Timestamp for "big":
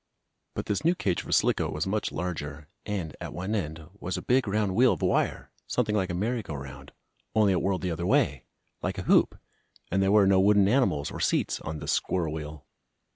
4.23-4.47